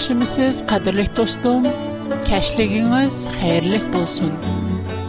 yaxshimisiz 0.00 0.58
qadrli 0.70 1.04
do'stim 1.16 1.64
kashligingiz 2.28 3.16
xayrli 3.38 3.80
bo'lsin 3.94 4.30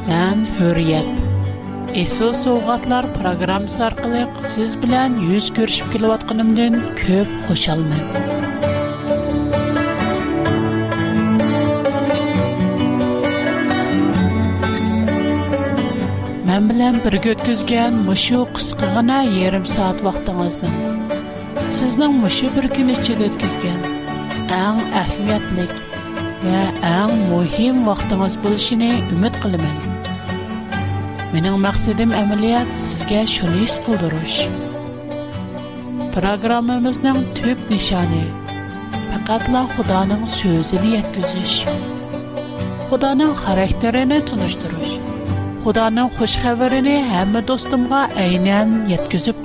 man 0.10 0.39
hurriyat 0.57 1.12
Esıl 2.04 2.32
sovg'atlar 2.46 3.06
programı 3.18 3.68
arkalık 3.88 4.30
siz 4.52 4.71
bilan 4.82 5.12
yuz 5.32 5.46
ko'rishib 5.57 5.88
kelayotganimdan 5.93 6.74
ko'p 7.02 7.30
xushalman 7.52 8.04
Mən 16.50 16.62
bilan 16.71 16.96
birga 17.04 17.29
o'tkazgan 17.36 17.93
mışı 18.10 18.39
qisqagina 18.57 19.20
yarim 19.39 19.65
soat 19.76 19.98
vaqtingizni 20.07 20.70
sizning 21.79 22.14
mışı 22.23 22.48
bir 22.56 22.65
kun 22.76 22.87
ichida 22.96 23.23
o'tkazgan 23.32 23.79
ən 24.51 24.79
əhmiyyətlik 25.00 25.71
və 26.43 26.61
ən 26.87 27.11
mühim 27.29 27.83
vaxtınız 27.87 28.36
buluşunu 28.43 28.89
ümid 29.15 29.36
qılımın. 29.43 29.93
Mənim 31.32 31.55
məqsədim 31.65 32.11
əməliyyət 32.19 32.73
sizgə 32.88 33.22
şunu 33.33 33.61
iş 33.66 33.78
qıldırış. 33.86 34.36
Proqramımızın 36.17 37.22
tüp 37.39 37.59
nişanı 37.72 38.23
Qatla 39.28 39.61
Xudanın 39.78 40.25
sözünü 40.28 40.88
yetkizish. 40.97 41.59
Xudanın 42.89 43.31
xarakterini 43.45 44.17
tunuşdurish. 44.28 44.95
Xudanın 45.64 46.09
xoş 46.17 46.33
xəbərini 46.44 46.98
həm 47.14 47.30
dostumğa 47.48 48.02
eynən 48.26 48.72
yetkizib 48.92 49.38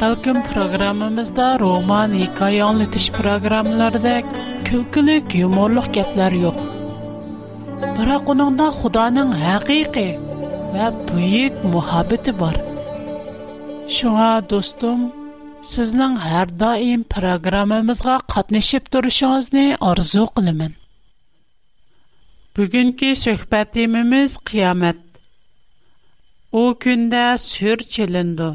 Talqin 0.00 0.38
proqramımızda 0.52 1.44
roman, 1.60 2.12
hikoya 2.22 2.66
anlatish 2.66 3.06
proqramlaridek 3.18 4.24
külkülük, 4.68 5.30
yumorluq 5.40 5.86
gaplar 5.96 6.32
yo'q. 6.44 6.56
Biroq 7.96 8.24
uningda 8.34 8.66
Xudoning 8.80 9.30
haqiqiy 9.44 10.10
va 10.74 10.86
buyuk 11.08 11.54
muhabbati 11.76 12.32
bor. 12.42 12.56
Shunga 13.96 14.28
do'stim, 14.52 15.00
sizning 15.72 16.14
har 16.26 16.46
doim 16.64 17.02
proqramimizga 17.16 18.16
qatnashib 18.34 18.84
turishingizni 18.96 19.66
orzu 19.92 20.24
qilaman. 20.36 20.72
Bugungi 22.56 23.10
suhbatimiz 23.26 24.32
qiyomat. 24.52 25.00
U 26.60 26.62
kunda 26.84 27.24
sur 27.52 27.78
chilindi. 27.96 28.50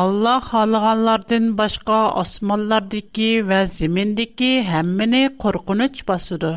Allah 0.00 0.40
xalığanlardan 0.46 1.46
başqa 1.60 1.98
osmanlardakı 2.22 3.28
və 3.50 3.60
zimindəki 3.74 4.48
həmmini 4.70 5.20
qorxunç 5.44 6.02
basıdı. 6.10 6.50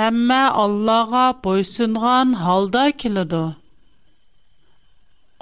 Həmmə 0.00 0.38
Allah'a 0.62 1.24
boysunğan 1.48 2.32
halda 2.44 2.84
kilidu. 3.02 3.42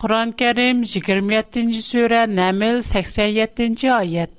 Quran-Kərim 0.03 0.83
27-ci 0.95 1.85
surə 1.91 2.25
Nəml 2.41 2.83
87-ci 2.91 3.93
ayət. 4.01 4.35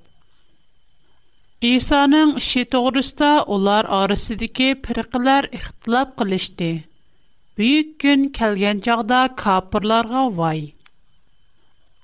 İsa'nın 1.74 2.36
işi 2.44 2.66
doğrusta 2.76 3.32
ular 3.58 3.86
arasındakı 4.04 4.72
firqələr 4.90 5.50
ixtilaf 5.62 6.14
qilishdi. 6.24 6.72
Büyük 7.58 8.00
gün 8.06 8.32
kəlgən 8.42 8.84
çağda 8.90 9.26
kafirlərə 9.44 10.28
vay. 10.44 10.66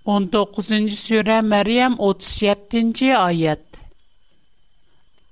19-чы 0.07 0.95
сүре 0.95 1.39
Мәрйәм 1.43 1.97
37-нче 1.99 3.09
аят. 3.21 3.79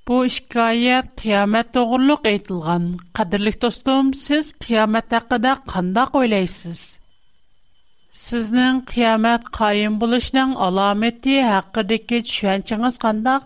Бу 0.07 0.17
искайәт 0.27 1.07
киямет 1.21 1.71
турылык 1.75 2.27
әйтілган, 2.31 2.89
кадерлек 3.15 3.57
достам, 3.63 4.11
сез 4.13 4.51
киямет 4.65 5.09
хакында 5.15 5.55
кандай 5.73 6.11
ойлайсыз? 6.19 6.81
Сезнең 8.17 8.81
киямет 8.91 9.47
каим 9.57 9.97
булышының 10.03 10.55
аламәттәре 10.67 11.43
хакындагы 11.47 12.21
шунчагыз 12.33 12.99
кандай? 13.03 13.39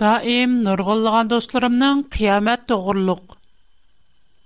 Даим 0.00 0.62
нурлыган 0.64 1.28
достарымның 1.28 2.04
киямет 2.16 2.64
турылык 2.66 3.36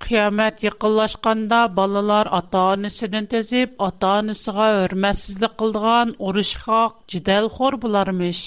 Qiyamət 0.04 0.58
yaxınlaşanda 0.62 1.58
balalar 1.76 2.28
ata-anasından 2.38 3.28
təzib, 3.34 3.70
ata-anasına 3.86 4.66
hörmətsizlik 4.80 5.54
qıldığan 5.62 6.10
uruşxaq, 6.30 6.96
cidalxor 7.12 7.76
bularmış. 7.84 8.40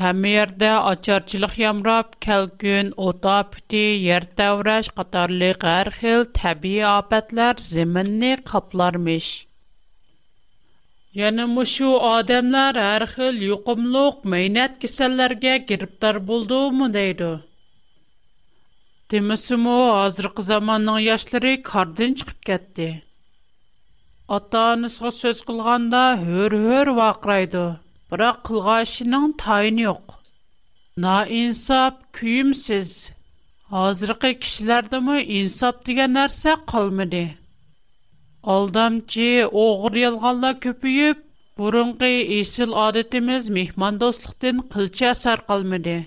Həm 0.00 0.24
yerdə 0.30 0.72
açarçılıq 0.92 1.54
yamrab, 1.62 2.10
kəlgün, 2.26 2.90
ota 3.04 3.36
püti, 3.52 3.84
yer 4.08 4.26
təvrəş, 4.40 4.90
qatarlı 4.98 5.52
hər 5.68 5.92
xil 6.00 6.26
təbii 6.40 6.76
apətlər 6.96 7.62
zeminni 7.68 8.32
qaplarmış. 8.52 9.30
Yəni 11.22 11.46
məşu 11.54 11.92
adamlar 12.10 12.82
hər 12.86 13.06
xil 13.14 13.40
yuqumluq, 13.52 14.20
meynət 14.34 14.80
kisəllərgə 14.86 15.54
giriptar 15.72 16.20
Демесімо, 19.12 19.74
азырқы 20.02 20.42
заманның 20.46 20.96
яшлары 21.02 21.50
кардын 21.66 22.10
чықып 22.20 22.40
кәтті. 22.48 22.88
ата 24.38 24.64
сөз 24.94 25.38
қылғанда 25.50 26.02
өр-өр 26.40 26.90
вақырайды, 26.98 27.62
бірақ 28.10 28.42
қылға 28.48 28.74
ішінің 28.88 29.24
тайын 29.44 29.80
ең. 29.84 30.02
На 31.06 31.14
инсап 31.38 32.02
күйімсіз. 32.20 32.92
Азырқы 33.84 34.34
кішілерді 34.42 35.00
мұ 35.08 35.16
инсап 35.38 35.80
деген 35.88 36.20
әрсе 36.26 36.58
қалмыды. 36.74 37.24
Алдамчы 38.56 39.30
оғыр 39.64 39.98
елғалда 40.02 40.52
көпіп, 40.66 41.24
бұрынғы 41.62 42.12
есіл 42.42 42.76
адетіміз 42.86 43.48
мехман 43.58 43.96
достықтың 44.04 44.62
қылча 44.76 45.14
сар 45.24 45.40
қалмыды. 45.52 45.98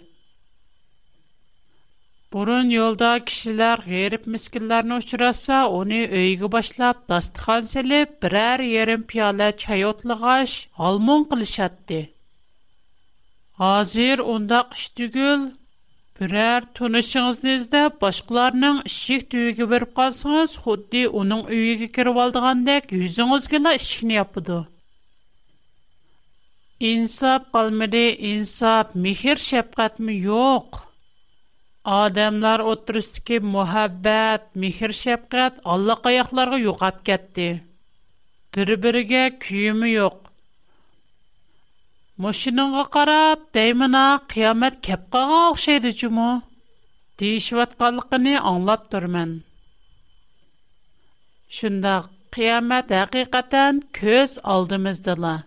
Бұрын 2.31 2.69
йолда 2.71 3.07
кішілер 3.27 3.81
ғеріп 3.85 4.27
мүскілерін 4.33 4.91
ұшыраса, 5.01 5.55
оны 5.77 5.97
өйгі 6.19 6.47
башлап, 6.53 6.99
дастыхан 7.11 7.65
селіп, 7.71 8.13
бірәр 8.25 8.61
ерім 8.67 9.01
пиала 9.09 9.49
чай 9.63 9.83
алмон 9.83 11.25
қылышатты. 11.33 11.99
Азир 13.71 14.23
ондақ 14.35 14.71
үштігіл, 14.77 15.43
бірәр 16.21 16.69
тұнышыңызды 16.79 17.57
іздеп, 17.57 17.97
башқыларының 18.05 18.79
ішек 18.87 19.27
түйігі 19.33 19.67
беріп 19.73 19.91
қалсыңыз, 19.99 20.55
худди 20.63 21.03
оның 21.11 21.43
өйгі 21.51 21.89
керіп 21.99 22.15
алдығандек, 22.23 22.93
үзіңіз 22.95 23.51
кілі 23.51 23.75
ішкіне 23.81 24.23
Инсап 26.93 27.51
қалмады, 27.53 28.07
инсап, 28.35 28.95
мехер 28.95 29.37
шапқатмы? 29.37 30.15
Йоқ. 30.23 30.85
Адамлар 31.83 32.59
отырыстыки 32.71 33.37
мухаббат, 33.53 34.43
михир 34.61 34.93
шапкат 35.01 35.53
Алла 35.71 35.95
каякларга 35.95 36.57
юкап 36.71 36.99
кетти. 37.07 37.63
бир 38.53 38.75
бириге 38.77 39.23
күйүмү 39.45 39.87
жок. 39.97 40.29
Мошинага 42.17 42.85
карап, 42.85 43.39
дайыма 43.53 44.21
кыямат 44.29 44.75
кеп 44.85 45.07
калган 45.11 45.49
окшойду 45.51 45.91
жумо? 45.97 46.43
Дейишип 47.17 47.81
аңлап 47.89 48.87
турман. 48.91 49.41
Шунда 51.49 51.95
кыямат 52.29 52.91
акыйкатан 52.91 53.81
көз 54.01 54.37
алдымыздыла. 54.43 55.43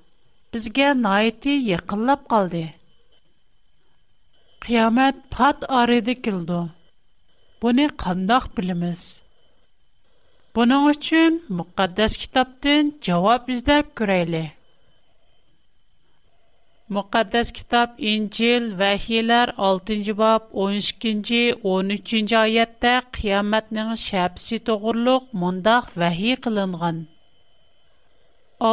Бизге 0.53 0.95
найти 0.95 1.53
якынлап 1.77 2.27
калды. 2.27 2.73
qiyomat 4.67 5.17
pat 5.35 5.59
aridi 5.81 6.15
kildi. 6.27 6.59
Buni 7.63 7.87
qandaq 8.03 8.45
bilimiz? 8.59 9.01
Buning 10.57 10.85
uchun 10.93 11.33
muqaddas 11.59 12.13
kitobdan 12.23 12.83
javob 13.09 13.51
izlab 13.55 13.91
ko'raylik. 14.01 14.47
Muqaddas 16.99 17.51
kitab 17.59 17.89
İncil 18.13 18.71
Vəhiylər 18.81 19.53
6-cı 19.73 20.17
bab 20.23 20.49
12-ci 20.65 21.43
13-cü 21.75 22.41
ayətdə 22.47 22.95
qiyamətin 23.19 23.93
şəbsi 24.07 24.63
toğruluq 24.71 25.29
mundaq 25.45 25.91
vəhi 26.05 26.33
qılınğan. 26.47 27.03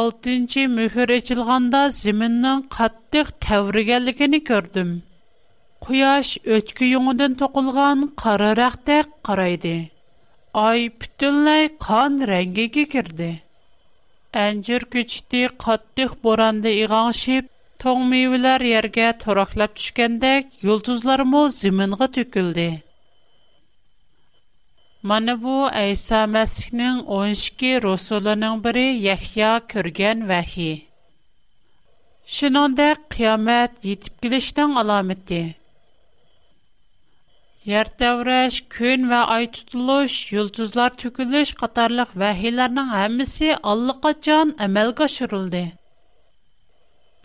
6-cı 0.04 0.66
möhür 0.78 1.14
açılğanda 1.20 1.84
zəminin 2.02 2.66
qatlıq 2.80 3.38
təvrigənligini 3.46 4.46
gördüm. 4.52 4.92
Куяш 5.82 6.28
өчкү 6.56 6.86
юңыдан 6.88 7.32
тукылган, 7.40 8.02
карарақ 8.22 8.74
тәк 8.88 9.08
караydı. 9.28 9.72
Ай 10.64 10.84
бүтәнлай 10.98 11.64
قон 11.86 12.20
રંગегә 12.30 12.84
кирдэ. 12.92 13.30
Эндер 14.44 14.84
кıçти 14.92 15.40
каттых 15.64 16.12
боранда 16.26 16.70
игаңшып, 16.74 17.48
тоңмевиләр 17.84 18.62
ярга 18.68 19.08
торохлаб 19.24 19.74
төшкәндәк, 19.80 20.52
юлтызлар 20.68 21.24
мо 21.32 21.42
җиминга 21.56 22.06
төкөлде. 22.18 22.68
Мәнбу 25.12 25.56
әһса 25.82 26.22
мәскнең 26.36 27.00
12 27.16 27.72
русулының 27.88 28.60
бере 28.68 28.84
и 28.92 29.00
Яхья 29.08 29.50
кёргән 29.74 30.22
ваҳи. 30.30 30.72
Шинондә 32.38 32.90
қиямат 33.16 33.74
җитәп 33.88 34.22
килештән 34.22 34.78
аламەتی. 34.84 35.42
Yer 37.70 37.86
təvrəş, 37.98 38.54
gün 38.76 39.04
və 39.10 39.18
ay 39.34 39.44
tutuluş, 39.56 40.14
yıldızlar 40.34 40.96
tökülüş 41.02 41.50
qatarlıq 41.60 42.14
vəhiylərinin 42.22 42.88
hamısı 42.94 43.50
allaqaçan 43.72 44.50
əməlgə 44.66 45.04
aşırıldı. 45.06 45.60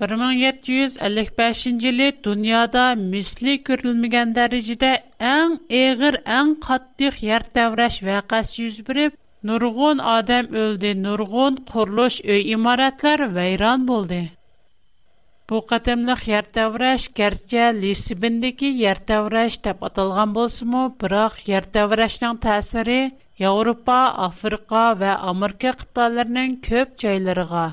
1755 0.03 1.63
yılı 1.87 2.11
dünyada 2.29 2.85
misli 3.01 3.57
görülməyən 3.71 4.35
dərəcədə 4.37 4.93
ən 5.33 5.57
əğir, 5.81 6.19
ən 6.39 6.53
qatlıq 6.67 7.19
yer 7.31 7.49
təvrəş 7.57 7.97
vəqəsi 8.11 8.55
yüz 8.67 8.79
verib, 8.91 9.17
nurgun 9.51 10.05
adam 10.13 10.53
öldü, 10.67 10.93
nurgun 11.07 11.59
quruluş, 11.73 12.21
öy 12.35 12.43
imarətlər 12.59 13.29
vəyran 13.41 13.89
boldu. 13.89 14.25
Бу 15.51 15.59
қатымлық 15.67 16.23
ертавраш 16.37 17.03
кәртчә 17.17 17.67
Лисибіндегі 17.75 18.71
ертавраш 18.91 19.55
деп 19.67 19.85
аталған 19.89 20.33
болсыму, 20.37 20.81
бірақ 21.03 21.37
ертаврашның 21.59 22.41
тәсірі 22.45 22.97
Европа, 23.51 23.99
Африка 24.25 24.81
ва 25.03 25.13
Америка 25.31 25.71
қытталарының 25.83 26.57
көп 26.67 26.99
жайларыға. 27.05 27.63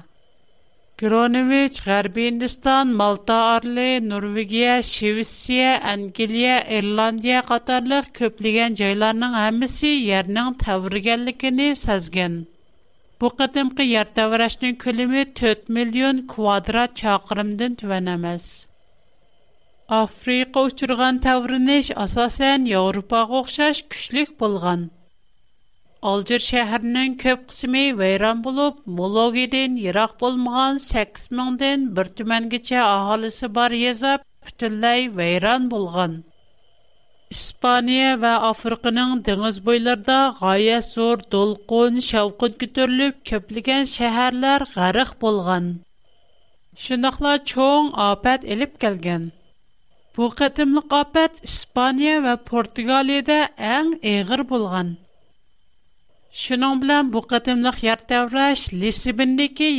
Гронович, 1.05 1.83
Гарби 1.89 2.29
Индистан, 2.29 2.95
Малта 3.03 3.41
Арли, 3.57 3.89
Норвегия, 4.13 4.79
Шевисия, 4.93 5.75
Ангелия, 5.97 6.61
Ирландия 6.79 7.43
қатарлық 7.51 8.13
көплеген 8.23 8.79
жайларының 8.85 9.35
әмісі 9.49 9.97
ернің 10.23 10.55
тәвіргенлікіні 10.63 11.73
сәзген. 11.83 12.43
Bu 13.23 13.29
qatımqı 13.41 13.85
yer 13.95 14.09
təvrəşinin 14.19 14.73
külümü 14.85 15.21
4 15.41 15.69
milyon 15.77 16.23
kvadrat 16.33 16.97
çakırımdın 17.01 17.77
tüvən 17.83 18.11
əməz. 18.15 18.47
Afrika 20.03 20.65
uçurğan 20.71 21.21
təvriniş 21.27 21.91
asasən 22.07 22.65
Avropağa 22.81 23.29
oxşaş 23.41 23.83
küçlük 23.95 24.33
bulğan. 24.45 24.83
Alcir 26.15 26.43
şəhərinin 26.49 27.15
köp 27.25 27.45
qismi 27.53 27.85
vəyran 28.01 28.43
bulub, 28.49 28.83
Mulogidin 28.97 29.77
yıraq 29.85 30.17
bulmağan 30.25 30.83
8 30.89 31.29
mindən 31.43 31.87
bir 32.01 32.11
tüməngiçə 32.23 32.81
ahalisi 32.89 33.53
bar 33.61 33.71
yezab, 33.85 34.27
bütünləy 34.49 35.11
vəyran 35.23 35.71
bulğan. 35.77 36.19
Испания 37.33 38.17
və 38.23 38.31
Afrikanın 38.47 39.21
dəniz 39.27 39.59
boylarında 39.67 40.17
qaya 40.39 40.81
sor 40.89 41.23
dolqun 41.35 41.95
şavqın 42.07 42.55
kütürülüb 42.63 43.15
köplügən 43.31 43.87
şəhərlər 43.93 44.65
qarıq 44.75 45.15
bolğan. 45.25 45.71
Şunaqla 46.85 47.33
çoğun 47.53 47.89
apət 48.09 48.45
elib 48.57 48.75
gəlgən. 48.85 49.25
Bu 50.17 50.29
qətimli 50.43 50.83
qapət 50.95 51.41
İspaniya 51.51 52.19
və 52.27 52.35
Portugaliyada 52.51 53.41
ən 53.77 53.95
eğir 54.13 54.45
bolğan. 54.53 54.91
Şunun 56.45 56.85
bilən 56.85 57.13
bu 57.17 57.25
qətimli 57.33 57.73
yer 57.89 58.05
təvrəş 58.13 58.67
Lisibindəki 58.85 59.71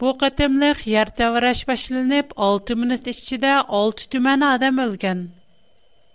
Bu 0.00 0.18
qatimliq 0.18 0.86
yer 0.90 1.10
tevreş 1.16 1.68
başlanıp 1.68 2.32
6 2.36 2.76
minut 2.76 3.06
içinde 3.06 3.52
6 3.54 4.08
tümen 4.10 4.40
adam 4.40 4.78
ölgen. 4.78 5.28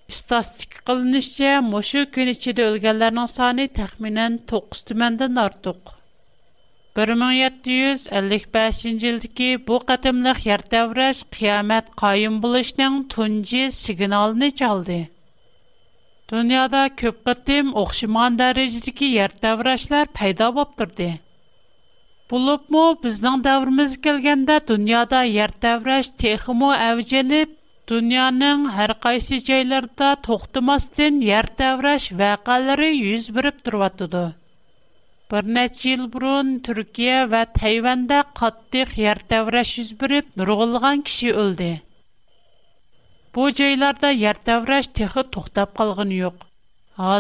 İstatistik 0.08 0.86
kılınışça 0.86 1.62
moşu 1.62 2.12
gün 2.12 2.28
içinde 2.28 2.64
ölgenlerin 2.66 3.26
sani 3.26 3.68
tahminen 3.68 4.40
9 4.52 4.82
tümenden 4.82 5.36
artıq. 5.36 5.78
1755 6.98 8.86
yildagi 8.86 9.66
bu 9.68 9.80
qatimliq 9.80 10.40
yer 10.50 10.72
davrash 10.76 11.24
qiyomat 11.38 11.86
qoyim 12.02 12.36
bo'lishning 12.44 12.96
tunji 13.14 13.64
signalini 13.84 14.50
chaldi 14.60 15.00
dunyoda 16.32 16.82
ko'p 17.02 17.18
qatim 17.30 17.74
o'xshiman 17.84 18.32
darajadagi 18.42 19.06
yer 19.20 19.32
davrashlar 19.48 20.06
paydo 20.20 20.48
bo'lib 20.56 21.18
Булыпмы 22.32 22.82
біздің 23.04 23.42
дәуіріміз 23.46 23.96
келгенде 24.06 24.54
дүнияда 24.70 25.20
ер 25.38 25.52
тәврәш 25.64 26.10
техимо 26.22 26.70
әвжеліп, 26.90 27.50
Dünyanın 27.92 28.62
hər 28.76 28.92
qaysı 29.06 29.40
жайларда 29.48 30.12
toxtamasdan 30.28 31.18
yer 31.28 31.50
təvrəş 31.62 32.06
vəqələri 32.22 32.90
yüz 32.92 33.26
verib 33.38 33.58
Bir 35.34 35.44
neçə 35.58 35.90
il 35.96 36.06
burun 36.14 36.54
Türkiyə 36.68 37.18
və 37.34 37.42
Tayvanda 37.58 38.22
qatdıq 38.40 38.96
yer 39.06 39.20
təvrəş 39.34 39.70
yüz 39.82 39.92
verib 40.04 40.26
нұрғылған 40.42 41.04
kişi 41.10 41.30
өлді. 41.44 41.70
Bu 43.36 43.50
жайларда 43.60 44.14
yer 44.16 44.38
texi 44.52 45.22
toxtab 45.38 45.76
qalğın 45.82 46.12
yox. 46.22 46.36
о 46.98 47.20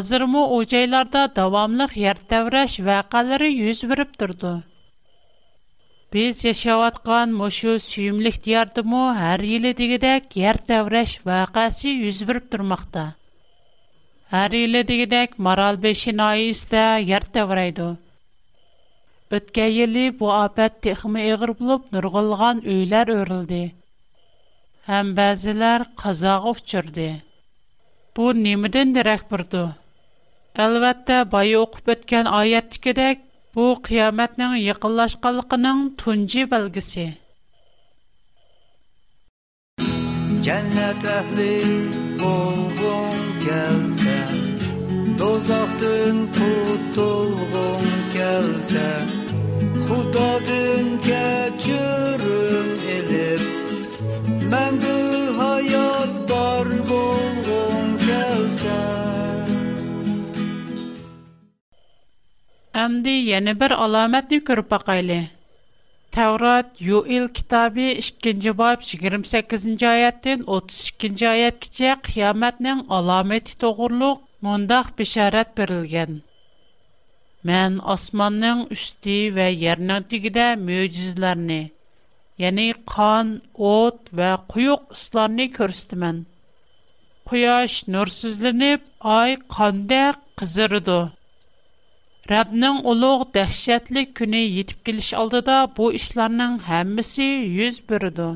жайларда 0.73 1.25
davamlıq 1.41 1.97
yer 2.05 2.17
təvrəş 2.35 2.71
vəqələri 2.89 3.49
yüz 3.65 3.83
verib 3.89 4.11
Biz 6.13 6.43
yaşayotgan 6.45 7.29
moşu 7.29 7.79
süyümlük 7.79 8.43
diyardımı 8.43 9.15
her 9.17 9.39
yili 9.39 9.77
digidek 9.77 10.35
yer 10.35 10.67
devreş 10.67 11.25
vakası 11.25 11.87
yüz 11.87 12.27
birip 12.27 12.51
durmakta. 12.53 13.13
Her 14.27 14.51
yili 14.51 14.87
digidek 14.87 15.39
Maral 15.39 15.83
Beşi 15.83 16.17
nayiste 16.17 16.77
yer 17.05 17.33
devreydi. 17.33 17.83
Ötken 19.31 19.65
yili 19.65 20.19
bu 20.19 20.33
afet 20.33 20.81
texmi 20.81 21.21
eğir 21.21 21.59
bulup 21.59 21.93
nurgulgan 21.93 22.67
öyler 22.67 23.07
örüldü. 23.07 23.71
Hem 24.85 25.17
bazılar 25.17 25.95
kazağı 25.95 26.43
uçurdu. 26.49 27.11
Bu 28.17 28.43
nimiden 28.43 28.95
direk 28.95 29.31
burdu. 29.31 29.75
Elbette 30.57 31.31
bayı 31.31 31.59
okup 31.59 31.89
etken 31.89 32.25
ayettikidek 32.25 33.19
Bu 33.55 33.63
qiyomatning 33.85 34.53
yaqinlashganligining 34.69 35.79
tunji 36.01 36.43
belgisi. 36.51 37.05
Jannat 40.45 41.03
ahli 41.17 41.55
bo'lgung 42.21 43.25
kelsa, 43.45 44.15
dozoqdan 45.19 46.15
qutulgung 46.37 47.91
kelsa, 48.15 48.87
Xudodan 49.87 50.87
kechirim 51.07 52.67
elib, 52.97 53.43
mangu 54.51 55.00
Әмді 62.81 63.11
яны 63.13 63.53
бір 63.61 63.73
аламәтні 63.83 64.37
көріп 64.49 64.69
бақайлы. 64.73 65.15
Тәурат 66.15 66.79
Юил 66.85 67.27
китабы 67.39 67.87
2-ci 68.05 68.53
баб 68.61 68.81
28-ci 68.87 69.87
аяттен 69.89 70.41
32-ci 70.47 71.27
аят 71.33 71.59
кіче 71.65 71.91
қияметнің 72.07 72.81
аламәті 72.97 73.57
тоғырлық 73.63 74.23
мұндақ 74.47 74.89
бишарат 75.01 75.51
берілген. 75.59 76.17
Мен 77.51 77.77
османның 77.95 78.65
үсті 78.75 79.15
вә 79.37 79.49
ернің 79.75 80.07
тігіде 80.11 80.47
мөйізлеріні, 80.65 81.61
қан, 82.87 83.41
от 83.53 83.99
вә 84.15 84.33
Құяш 87.31 87.73
нұрсызлініп, 87.93 88.81
ай 89.07 89.37
қандақ 89.55 90.17
қызырыды. 90.41 90.99
Rəbbnin 92.31 92.77
uluq 92.91 93.21
dəhşətli 93.35 94.01
günü 94.17 94.39
yetib 94.57 94.77
geliş 94.89 95.07
aldıda 95.21 95.55
bu 95.77 95.87
işlərin 95.99 96.59
hamısı 96.67 97.25
yüz 97.57 97.79
bürüdü. 97.89 98.27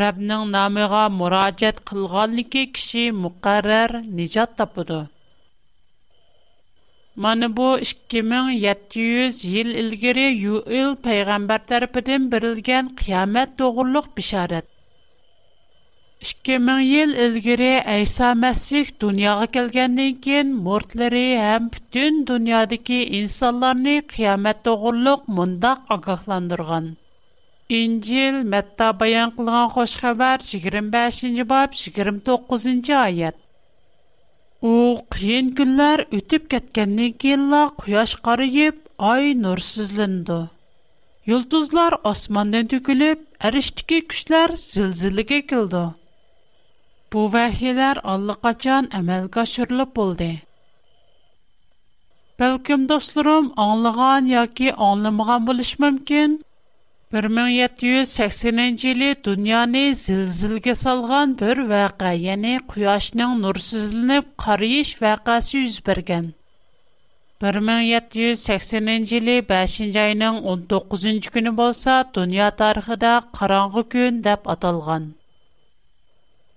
Rəbbnin 0.00 0.52
namına 0.56 1.04
müraciət 1.20 1.78
qılğanlıqı 1.90 2.64
kişi 2.78 3.04
müqərrər 3.22 3.94
nicat 4.18 4.52
tapıdı. 4.60 4.98
Mana 7.26 7.48
bu 7.60 7.70
2700 7.88 9.40
yil 9.54 9.72
ilgari 9.84 10.28
Yuil 10.44 10.94
peyğəmbər 11.08 11.66
tərəfindən 11.72 12.28
berilən 12.36 12.92
qiyamət 13.04 13.58
doğruluq 13.64 14.12
bişarət. 14.20 14.73
2000 16.24 16.58
مىڭ 16.66 16.78
يىل 16.82 17.10
ئىلگىرى 17.22 17.66
ئەيسا 17.94 18.28
مەسىھ 18.42 18.90
دۇنياغا 19.04 19.46
كەلگەندىن 19.56 20.12
كېيىن 20.26 20.52
مۇرىتلىرى 20.68 21.22
ھەم 21.40 21.64
پۈتۈن 21.74 22.20
دۇنيادىكى 22.30 23.00
ئىنسانلارنى 23.18 23.96
قىيامەت 24.12 24.60
توغرۇلۇق 24.68 25.26
مۇنداق 25.40 25.90
ئاگاھلاندۇرغان 25.96 26.86
ئىنجىل 27.78 28.38
مەتتا 28.54 28.86
بايان 29.02 29.32
قىلغان 29.40 29.66
خۇش 29.76 29.96
خەۋەر 30.04 30.46
يىگىرمە 30.52 30.90
بەشىنچى 30.96 31.46
باب 31.52 31.76
يىگىرمە 31.82 32.24
توققۇزىنچى 32.30 32.94
ئايەت 33.02 33.38
ئۇ 34.70 34.74
قىيىن 35.16 35.50
كۈنلەر 35.60 36.04
ئۆتۈپ 36.06 36.46
كەتكەندىن 36.56 37.18
كېيىنلا 37.26 37.60
قۇياش 37.82 38.14
قارىيىپ 38.30 38.78
ئاي 39.12 39.30
نۇرسىزلىنىدۇ 39.44 40.38
يۇلتۇزلار 41.34 41.98
ئاسماندىن 42.12 42.74
تۆكۈلۈپ 42.74 43.44
ئەرشتىكى 43.48 44.02
كۈچلەر 44.14 44.56
زىلزىلىگە 44.64 45.42
كېلىدۇ 45.52 45.84
Бу 47.14 47.22
вэхилар 47.32 47.98
аллыга 48.12 48.50
чан 48.62 48.84
амэлга 48.98 49.42
шүрліп 49.48 49.90
болды. 49.98 50.26
Бэлкім, 52.42 52.86
достурум, 52.90 53.50
аңлыған, 53.64 54.26
яки 54.32 54.72
аңлымған 54.88 55.46
болыш 55.50 55.70
мэмкін, 55.84 56.34
1780-нен 57.14 58.74
жили 58.84 59.12
дуняни 59.28 59.84
зил-зилге 60.00 60.74
салған 60.80 61.36
бір 61.44 61.62
вэға, 61.70 62.16
яни, 62.24 62.56
куяшның 62.72 63.38
нурсізіліп, 63.46 64.32
қарийш 64.46 64.90
вэғаси 65.04 65.62
1780-нен 67.44 69.10
5 69.26 69.50
бәшінж 69.54 70.02
айның 70.08 70.42
19-жынч 70.50 71.30
күні 71.36 71.54
болса, 71.62 72.00
дуня 72.18 72.50
тархыда 72.64 73.14
қаранғы 73.38 73.86
күн 73.94 74.24
деп 74.28 74.50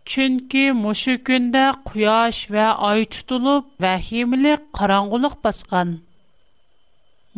Күн 0.07 0.35
ке 0.51 0.61
мәшкәндә 0.81 1.61
куяш 1.87 2.37
вә 2.55 2.67
ай 2.89 3.01
тулып, 3.31 3.65
вә 3.83 3.95
химле 4.09 4.53
караңгылык 4.77 5.33
башкан. 5.47 5.89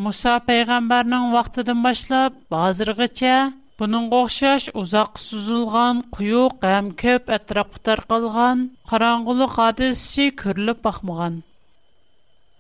Муса 0.06 0.36
паягамбарының 0.50 1.32
вакытыдан 1.36 1.82
башлап, 1.88 2.36
хәзергечә 2.54 3.34
буның 3.82 4.12
гохшаш 4.14 4.68
узак 4.84 5.18
сузылган, 5.24 6.04
кую, 6.18 6.44
гәм-көп 6.62 7.34
атрап 7.40 7.74
таркылган 7.88 8.62
караңгылык 8.92 9.56
хадисә 9.58 10.30
күрлип 10.44 10.86
бакмаган. 10.86 11.42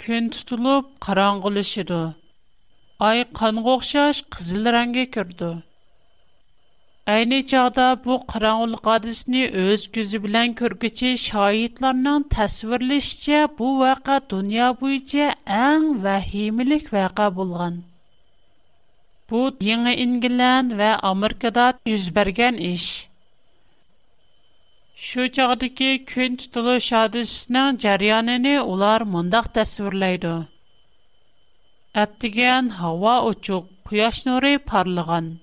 Күн 0.01 0.33
тулып, 0.41 0.89
караңгылыш 1.05 1.75
Ай 3.11 3.25
каңга 3.39 3.61
гохшаш 3.69 4.23
кызыл 4.33 4.65
рангә 4.77 5.05
кирдү. 5.05 5.51
Әйні 7.09 7.37
чағда 7.51 7.83
бұ 8.03 8.15
қыраңғылық 8.31 8.87
адысыны 8.95 9.39
өз 9.63 9.85
көзі 9.95 10.19
білән 10.25 10.51
көргіче 10.59 11.09
шайитларның 11.21 12.25
тәсвірлішче 12.35 13.39
бұ 13.61 13.69
вәқа 13.79 14.17
дүния 14.33 14.67
бойынша 14.81 15.29
әң 15.59 15.87
вәхимілік 16.03 16.91
вәқа 16.97 17.29
болған. 17.39 17.79
Бұ 19.31 19.41
еңі 19.71 19.95
Ингілән 20.05 20.69
вә 20.83 20.91
Америкада 21.13 21.65
жүзберген 21.91 22.61
іш. 22.73 22.85
Şu 25.09 25.27
çağdaki 25.39 25.89
kün 26.13 26.35
tutuluş 26.43 26.87
hadisinin 26.99 27.79
cəryanını 27.87 28.53
ular 28.75 29.07
mındaq 29.15 29.47
təsvirləydi. 29.57 30.35
Əbdigən 32.05 32.71
hava 32.83 33.13
uçuq, 33.33 33.71
quyaş 33.91 34.25
nuri 34.31 34.57
parlıqan. 34.73 35.37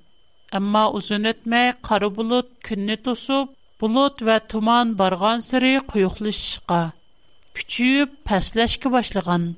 Әмма 0.56 0.80
узун 0.98 1.26
өтмәй 1.28 1.70
қара 1.86 2.08
булут 2.16 2.50
күнне 2.66 2.96
тосып, 3.06 3.48
булут 3.84 4.20
ва 4.28 4.34
туман 4.52 4.92
барган 5.00 5.40
сыры 5.46 5.72
куюклышышка, 5.92 6.76
күчүп 7.58 8.12
пәсләшкә 8.30 8.92
башлаган. 8.94 9.48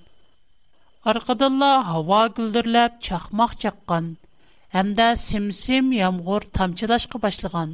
Аркаданла 1.12 1.68
һава 1.90 2.22
гүлдерләп 2.40 2.96
чакмак 3.08 3.52
чаккан 3.64 4.08
hamda 4.78 5.04
simsim 5.24 5.86
yomg'ir 5.96 6.44
tomchilashga 6.58 7.20
boshlagan 7.24 7.70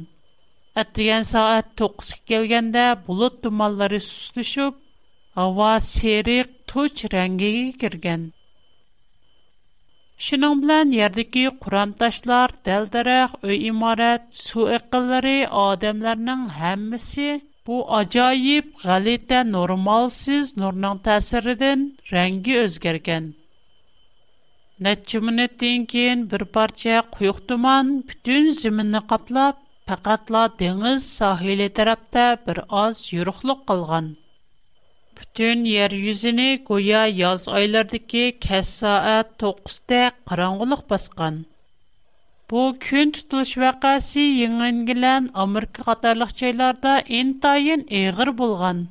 atdigan 0.83 1.25
soat 1.31 1.71
to'qqizga 1.81 2.21
kelganda 2.31 2.85
bulut 3.07 3.35
dumanlari 3.47 3.99
suslashib 4.05 4.77
havo 5.41 5.71
seriq 5.87 6.53
tuch 6.73 7.03
rangiga 7.17 7.63
kirgan 7.85 8.23
Шуның 10.23 10.59
белән 10.63 10.91
ярдәки 10.95 11.41
курамташлар, 11.63 12.51
дәл-дарак, 12.67 13.33
өй 13.53 13.57
имарат, 13.69 14.23
су 14.41 14.67
иккилләре, 14.77 15.33
адамларның 15.63 16.45
һәммәсе 16.59 17.25
bu 17.69 17.79
ajoyib 17.97 18.69
g'alita 18.85 19.41
normalsiz 19.49 20.53
nurning 20.63 21.01
ta'siridan 21.07 21.83
rangi 22.13 22.55
o'zgargan 22.61 23.27
necha 24.87 25.21
minutdan 25.29 25.85
keyin 25.95 26.23
bir 26.35 26.43
parcha 26.59 27.01
quyuq 27.17 27.39
tuman 27.51 27.91
butun 28.11 28.49
zaminni 28.63 29.03
qoplab 29.13 29.59
faqatla 29.91 30.45
dengiz 30.63 31.09
sohili 31.19 31.71
tarafda 31.81 32.27
bir 32.49 32.63
oz 32.85 33.01
yuruqliq 33.17 33.67
qolgan 33.73 34.13
Бүтін 35.17 35.59
ер 35.81 35.93
юзіні 35.97 36.45
гоя 36.69 37.01
яз 37.17 37.43
айлардығы 37.57 38.23
кәс 38.45 38.71
саат 38.79 39.29
9-də 39.43 39.99
қараңғылық 40.31 40.81
басқан. 40.93 41.37
Bu 42.53 42.63
күн 42.85 43.13
tutuluş 43.17 43.53
vəqəsi 43.61 44.25
Yeni 44.25 44.67
İngilən, 44.71 45.29
Amerika 45.45 45.85
qatarlıq 45.89 46.33
çaylarda 46.41 46.95
entayin 47.19 47.85
eğir 48.01 48.29
болған. 48.41 48.83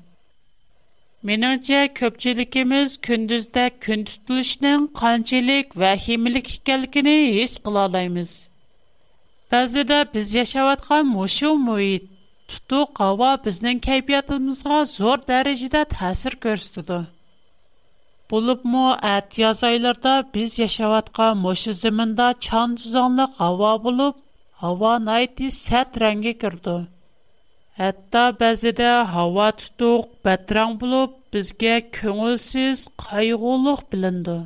Меніңше 1.30 1.80
көпчілікіміз 2.00 2.96
күндізді 3.08 3.64
күн 3.86 4.00
tutuluşның 4.12 4.78
қанчілік 5.02 5.68
vəhimilik 5.84 6.48
ikənligini 6.56 7.18
his 7.36 7.52
qıla 7.68 7.84
Bəzida 7.98 10.00
biz 10.16 10.34
yaşayotgan 10.40 11.04
mushu 11.16 11.52
muhit 11.66 12.10
Tutuq 12.52 12.90
hava 13.02 13.28
bizning 13.44 13.78
kayfiyatimizga 13.86 14.78
zo'r 14.92 15.20
dərəcədə 15.28 15.80
təsir 15.94 16.34
göstərdi. 16.46 16.96
Bulubmu 18.32 18.82
ət 19.12 19.36
yaz 19.40 19.62
aylarda 19.68 20.12
biz 20.36 20.56
yaşayotgan 20.60 21.40
moşu 21.44 21.72
zəmində 21.80 22.26
çan 22.48 22.74
tuzanlıq 22.82 23.38
hava 23.40 23.70
bulub, 23.86 24.20
hava 24.64 24.92
nayti 25.06 25.48
sət 25.58 25.96
rəngi 26.04 26.34
kirdi. 26.44 26.76
Hətta 27.80 28.24
bəzidə 28.42 28.90
hava 29.16 29.48
tutuq, 29.62 30.06
bətrang 30.28 30.76
bulub, 30.82 31.16
bizgə 31.34 31.78
köngülsüz, 31.98 32.84
qayğuluq 33.06 33.86
bilindi. 33.94 34.36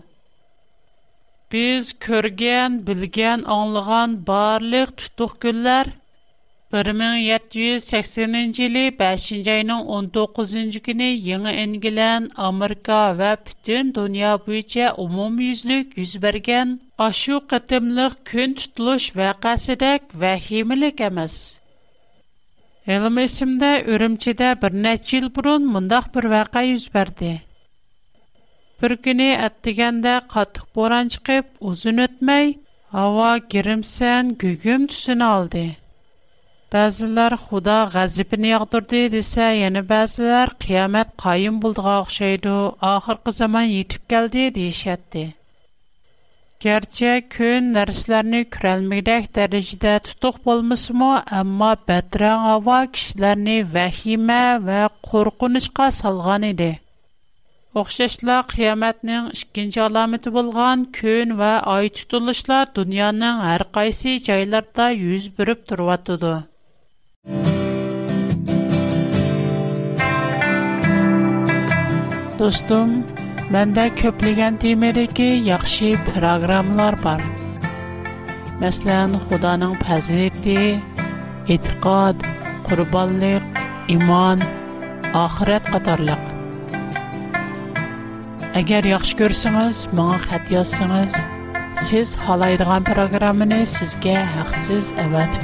Biz 1.52 1.93
körgən, 2.07 2.81
bilgən, 2.88 3.47
anlığan 3.59 4.19
barlıq 4.31 4.95
tutuq 5.05 5.38
günlər 5.47 5.98
1780-ci 6.73 7.61
5-ci 8.97 9.37
19-ci 9.43 10.81
günü 10.83 11.07
yeni 11.29 11.53
engilən 11.65 12.27
Amerika 12.49 12.99
və 13.21 13.31
bütün 13.47 13.95
dünya 13.99 14.33
büyücə 14.49 14.91
umum 15.05 15.39
yüzlük 15.45 15.97
yüz 16.01 16.13
bərgən 16.25 16.75
aşu 17.07 17.39
qıtımlıq 17.53 18.19
kün 18.33 18.59
tutuluş 18.61 19.07
və 19.21 19.31
qəsidək 19.47 20.13
və 20.25 20.35
himilik 20.49 21.01
əməz. 21.09 21.39
Elim 22.99 23.17
bir 23.17 24.79
nəçil 24.85 25.21
yıl 25.23 25.31
burun 25.41 25.71
mındaq 25.79 26.13
bir 26.19 26.29
vəqə 26.37 26.67
yüz 26.69 26.87
bərdi. 26.99 27.33
Bir 28.83 28.99
günü 29.09 29.31
ətdigəndə 29.49 30.19
qatıq 30.37 30.65
boran 30.77 31.09
çıxıb 31.17 31.45
uzun 31.73 32.05
ötməy, 32.09 32.55
hava 32.99 33.37
girimsən, 33.57 34.37
gügüm 34.45 34.87
tüsünü 34.93 35.25
aldı. 35.35 35.71
Bəziləri 36.75 37.37
Xuda 37.43 37.75
ғəzibini 37.95 38.51
yağdırdı 38.51 38.99
desə, 39.15 39.45
yəni 39.59 39.81
bəziləri 39.91 40.57
qiyamət 40.65 41.15
qayım 41.23 41.61
bulduğa 41.63 41.95
oxşaydı, 42.01 42.57
axırqı 42.93 43.33
zaman 43.37 43.69
yetib 43.71 44.03
gəldi 44.15 44.43
deyişətdi. 44.59 45.23
Gerçi 46.65 47.15
kün 47.37 47.71
nərslərini 47.77 48.43
kürəlməkdək 48.57 49.31
dərəcədə 49.39 49.95
tutuq 50.09 50.37
bolmasımı, 50.51 51.09
amma 51.41 51.71
bətrən 51.91 52.37
hava 52.49 52.83
kişilərini 52.99 53.57
vəhimə 53.77 54.41
və 54.69 54.83
qorqunuşqa 55.09 55.89
salğan 56.01 56.45
idi. 56.51 56.69
Oxşashla 57.85 58.43
qiyomatning 58.53 59.33
ikkinchi 59.41 59.81
alomati 59.87 60.35
bo'lgan 60.37 60.85
kun 61.01 61.35
va 61.41 61.55
oy 61.79 61.89
tutilishlar 62.03 62.75
dunyoning 62.81 63.43
har 63.49 63.67
qaysi 63.81 64.19
joylarida 64.29 64.91
yuz 64.99 65.33
berib 65.41 65.65
turyotidi 65.73 66.37
Достум, 72.39 72.91
бэнда 73.53 73.85
көплиген 74.01 74.57
деймеде 74.63 75.05
ки 75.19 75.27
Яхши 75.49 75.91
программлар 76.09 76.97
бар 77.05 77.21
Мәслен, 78.65 79.19
худанан 79.29 79.77
пәзелетті 79.83 80.81
Итргад, 81.53 82.17
курубаллик, 82.65 83.45
иман, 83.93 84.41
ахират 85.13 85.69
қатарлык 85.69 86.25
Агер 88.57 88.89
яхш 88.97 89.13
көрсіңіз, 89.21 89.85
маңа 89.93 90.17
хад 90.31 90.49
яссіңіз 90.63 91.21
Сіз 91.91 92.17
халайдыған 92.25 92.89
программны 92.89 93.67
сізге 93.69 94.17
хақсиз 94.39 94.95
әвәт 95.05 95.37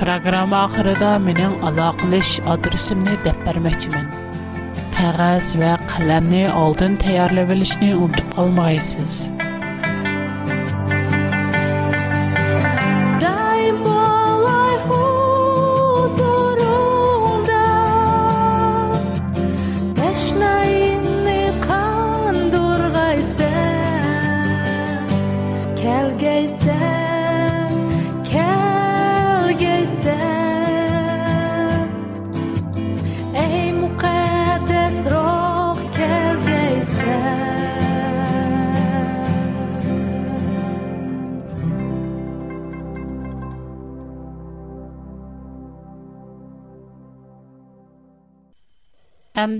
Proqram 0.00 0.52
axırında 0.56 1.08
mənim 1.24 1.56
əlaqələş 1.70 2.30
adresimni 2.54 3.16
dəb 3.26 3.42
verməkçimin. 3.48 4.06
Қағаз 4.96 5.50
və 5.60 5.74
qələmni 5.92 6.46
aldın 6.62 6.96
tayarlayıb 7.04 7.52
bilishni 7.52 7.90
unutub 8.04 8.30
qalmayısınız. 8.38 9.18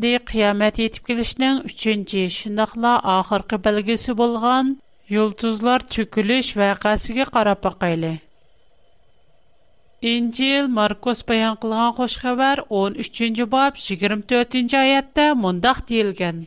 endi 0.00 0.16
qiyomat 0.30 0.78
yetib 0.80 1.04
kelishining 1.08 1.56
uchinchi 1.70 2.20
shundoqla 2.36 2.92
oxirgi 3.14 3.56
belgisi 3.66 4.12
bo'lgan 4.20 4.68
yulduzlar 5.14 5.80
cho'kilish 5.96 6.48
vaqasiga 6.60 7.26
qarab 7.34 7.58
boqayli 7.66 8.12
injil 10.12 10.64
markus 10.78 11.20
bayon 11.32 11.56
qilgan 11.64 11.92
xush 11.98 12.16
xabar 12.22 12.56
o'n 12.80 12.96
uchinchi 13.04 13.44
bob 13.56 13.82
yigirma 13.84 14.26
to'rtinchi 14.32 14.76
oyatda 14.84 15.26
mundoq 15.42 15.82
deyilgan 15.92 16.38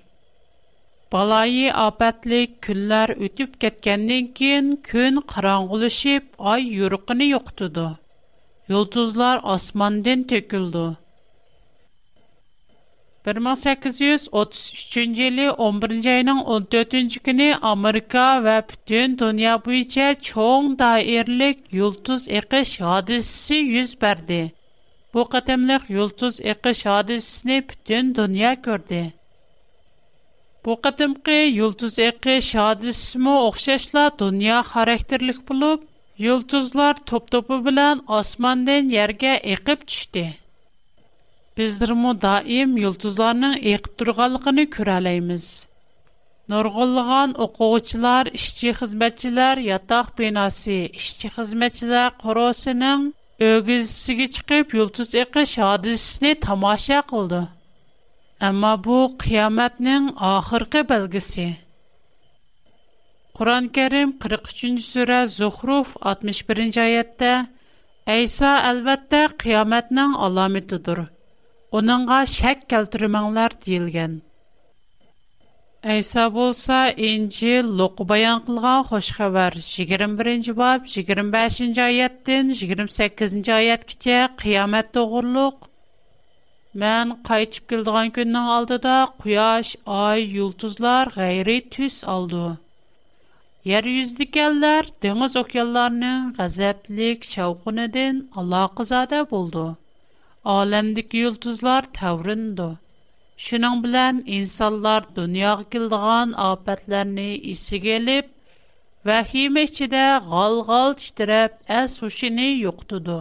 baloyi 1.18 1.68
obatlik 1.88 2.50
kunlar 2.70 3.10
o'tib 3.28 3.52
ketgandan 3.66 4.32
keyin 4.42 4.68
kun 4.92 5.22
qorong'ulashib 5.36 6.26
oy 6.56 6.62
yurug'ini 6.80 7.30
yo'qitdi 7.36 7.88
yulduzlar 8.76 9.38
osmondan 9.58 10.20
to'kildi 10.34 10.88
1833 13.26 15.20
yılı 15.24 15.54
11. 15.54 16.06
ayının 16.06 16.38
14. 16.40 17.24
günü 17.24 17.56
Amerika 17.62 18.20
Америка 18.22 18.64
bütün 18.72 19.18
dünya 19.18 19.66
bu 19.66 19.72
içe 19.74 20.16
çoğun 20.22 20.80
dairlik 20.80 21.74
yıldız 21.74 22.30
ekiş 22.30 22.82
hadisesi 22.82 23.54
yüz 23.56 24.04
verdi. 24.04 24.52
Bu 25.14 25.26
kademlik 25.26 25.90
yıldız 25.90 26.42
ekiş 26.42 26.86
hadisesini 26.86 27.64
bütün 27.70 28.16
dünya 28.16 28.54
gördü. 28.54 29.06
Bu 30.66 30.82
kademki 30.82 31.32
yıldız 31.32 32.00
ekiş 32.00 32.56
hadisesi 32.56 33.20
mi 33.20 33.30
okşaşla 33.30 34.12
dünya 34.20 34.62
karakterlik 34.64 35.50
bulup, 35.50 35.84
топ 37.06 37.06
top 37.08 37.32
topu 37.32 37.66
bilen 37.66 38.02
asmandan 38.08 38.90
yerge 38.90 39.28
ekip 39.28 39.88
bizdirmu 41.58 42.12
daim 42.22 42.72
yulduzlarning 42.84 43.56
eqib 43.74 43.90
turganligini 44.02 44.64
ko'ralaymiz 44.76 45.46
nurg'unlig'an 46.54 47.36
o'quvchilar 47.46 48.26
ishchi 48.40 48.72
xizmatchilar 48.80 49.56
yotoq 49.72 50.08
binosi 50.22 50.78
ishchi 51.02 51.32
xizmatchilar 51.36 52.08
qorosining 52.24 53.06
o'gizisiga 53.50 54.28
chiqib 54.38 54.74
yulduz 54.80 55.10
eqish 55.26 55.54
hodisasini 55.66 56.34
tomosha 56.48 57.00
qildi 57.14 57.44
ammo 58.50 58.74
bu 58.88 58.98
qiyomatning 59.26 60.10
oxirgi 60.34 60.82
belgisi 60.94 61.48
qur'oni 63.42 63.72
karim 63.80 64.10
43 64.28 64.86
sura 64.92 65.22
zuhruf 65.40 65.96
61 66.14 66.68
oyatda 66.88 67.34
ayso 68.18 68.54
albatta 68.74 69.22
qiyomatning 69.44 70.12
alomatidir 70.30 71.08
оныңғ 71.78 72.12
шәк 72.32 72.60
кәлтүрмәңләр 72.72 73.54
дейілген. 73.64 74.12
Әйса 75.94 76.26
болса, 76.36 76.78
инжи 77.08 77.54
лұқы 77.80 78.06
баян 78.12 78.44
қылған 78.50 78.84
қошқа 78.92 79.30
бар. 79.38 79.56
21-ні 79.70 80.54
бап, 80.60 80.86
25-ні 80.92 81.82
айеттін, 81.88 82.54
28-ні 82.60 83.56
айет 83.58 83.88
кіте 83.94 84.20
қиямет 84.44 84.92
тұғырлық. 85.00 85.66
Мән 86.84 87.16
қайтып 87.30 87.66
келдіған 87.74 88.14
күннің 88.20 88.54
алды 88.58 88.78
құяш, 89.26 89.74
ай, 89.96 90.30
үлтізлар 90.46 91.12
ғайры 91.18 91.58
түс 91.76 92.00
алды. 92.16 92.46
Ер 93.74 93.86
үздік 93.96 94.38
әлдер, 94.46 94.92
дүңіз 95.08 95.38
оқиаларының 95.42 96.30
ғазәплік 96.40 97.26
шауқын 97.34 97.84
әдін 97.88 98.24
Аллах 98.44 98.80
болды. 99.36 99.68
Aləmdəki 100.52 101.20
yıldızlar 101.26 101.86
təvrindu. 101.98 102.64
Şunun 103.44 103.78
bilən 103.84 104.18
insanlar 104.38 105.06
dünyaya 105.20 105.64
kildiğan 105.76 106.34
afətlərini 106.46 107.28
isiga 107.54 107.94
elib, 108.00 108.26
vəhimə 109.10 109.64
içində 109.68 110.02
gal-gal 110.26 110.96
titrəb 111.04 111.56
əs-huşini 111.82 112.48
yoxdudu. 112.50 113.16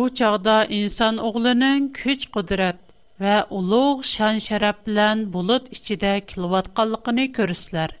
çağda 0.22 0.56
insan 0.80 1.20
oğlunun 1.28 1.86
güc 2.00 2.26
qudrat 2.38 2.82
və 3.26 3.38
uluq 3.60 4.02
şan-şərəf 4.14 4.82
bilən 4.90 5.22
bulut 5.36 5.70
içində 5.78 6.12
kilvatqanlığını 6.32 7.28
görürsüzlər. 7.38 7.94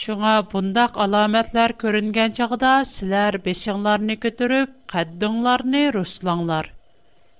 Шуңа 0.00 0.34
бундак 0.54 0.96
аламәтләр 1.08 1.76
күренгән 1.84 2.36
чагда 2.40 2.72
силәр 2.94 3.40
бешиңләрне 3.50 4.18
көтүрүп, 4.26 4.74
каддыңларны 4.96 5.86
руслаңлар. 6.02 6.72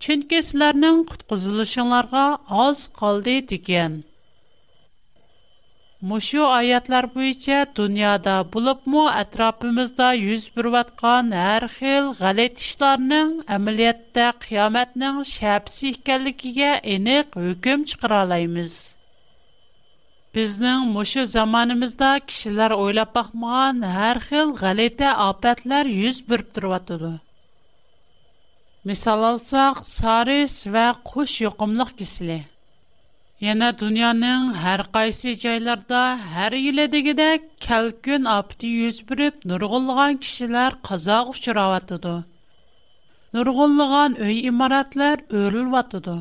chunki 0.05 0.37
sizlarning 0.47 0.99
qutqizilishinglarga 1.11 2.25
oz 2.65 2.83
qoldi 2.99 3.33
degan 3.53 3.97
mushu 6.11 6.43
oyatlar 6.49 7.09
bo'yicha 7.15 7.59
dunyoda 7.81 8.35
bo'libmi 8.53 9.03
atrofimizda 9.23 10.11
yuz 10.19 10.47
berayotgan 10.61 11.35
har 11.39 11.67
xil 11.79 12.13
g'alat 12.21 12.63
ishlarning 12.67 13.33
amaliyotda 13.59 14.29
qiyomatning 14.47 15.19
shapsi 15.35 15.93
ekanligiga 15.97 16.71
aniq 16.97 17.35
hukm 17.47 17.89
chiqara 17.93 18.23
olamiz 18.29 18.79
Bizning 20.39 20.83
mushu 20.99 21.23
zamonimizda 21.37 22.13
kishilar 22.31 22.73
o'ylab 22.85 23.13
baxmagan 23.19 23.85
har 23.99 24.19
xil 24.31 24.51
g'alita 24.63 25.11
ofatlar 25.31 25.97
yuz 26.01 26.19
berib 26.31 26.53
turyotidi. 26.61 27.13
Мисал 28.85 29.25
алсак, 29.25 29.77
сарис 29.87 30.65
ва 30.73 30.87
куш 31.09 31.31
йокымлык 31.43 31.97
кисле. 31.99 32.39
Яна 33.53 33.71
дөньяның 33.81 34.45
һәр 34.65 34.83
кайсы 34.97 35.33
җайларда 35.45 36.03
һәр 36.35 36.55
еле 36.59 36.85
дигәдә 36.93 37.27
калкын 37.65 38.27
апты 38.35 38.71
йөз 38.81 39.01
бүреп 39.09 39.43
нургынлыгын 39.53 40.19
кишләр 40.27 40.77
казак 40.91 41.31
учрап 41.35 41.95
үй 44.25 44.35
имаратлар 44.53 45.19
өрелеп 45.43 45.75
атыды. 45.83 46.17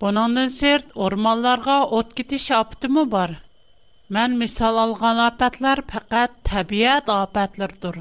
Бунандан 0.00 0.48
серт 0.58 0.88
урманларга 1.04 1.76
ут 2.00 2.14
китеш 2.14 2.50
аптымы 2.50 3.04
бар? 3.06 3.36
Мен 4.08 4.38
мисал 4.38 4.76
алган 4.84 5.18
апатлар 5.30 5.78
фақат 5.92 6.30
табиат 6.44 7.04
апатлардыр 7.20 7.96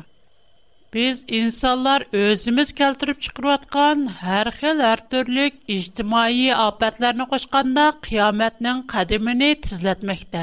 insanlar 0.91 1.39
инсандар 1.39 2.07
өзмиз 2.19 2.71
кәлтәриб 2.79 3.19
чыкырып 3.25 3.51
яткан 3.51 4.01
һәрхиләр 4.21 4.99
төрлек 5.13 5.53
иҗтимаи 5.75 6.49
апатларны 6.63 7.25
кошканда 7.33 7.85
kıяматның 8.07 8.81
қадимын 8.93 9.39
тизләтмәктә. 9.67 10.41